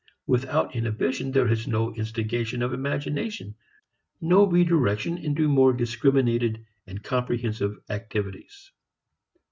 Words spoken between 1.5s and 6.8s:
no instigation of imagination, no redirection into more discriminated